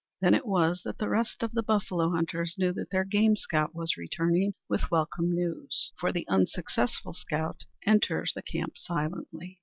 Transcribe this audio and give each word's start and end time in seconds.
Then 0.19 0.33
it 0.33 0.47
was 0.47 0.81
that 0.81 0.97
the 0.97 1.09
rest 1.09 1.43
of 1.43 1.51
the 1.51 1.61
buffalo 1.61 2.09
hunters 2.09 2.55
knew 2.57 2.73
that 2.73 2.89
their 2.89 3.03
game 3.03 3.35
scout 3.35 3.75
was 3.75 3.97
returning 3.97 4.55
with 4.67 4.89
welcome 4.89 5.29
news; 5.31 5.91
for 5.99 6.11
the 6.11 6.27
unsuccessful 6.27 7.13
scout 7.13 7.65
enters 7.85 8.33
the 8.33 8.41
camp 8.41 8.79
silently. 8.79 9.59